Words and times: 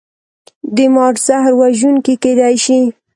د 0.75 0.77
مار 0.93 1.13
زهر 1.25 1.53
وژونکي 1.61 2.13
کیدی 2.23 2.55
شي 2.65 2.79